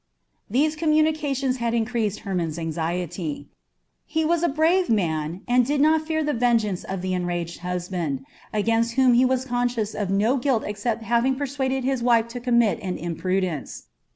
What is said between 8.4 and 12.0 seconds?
against whom he was conscious of no guilt except having persuaded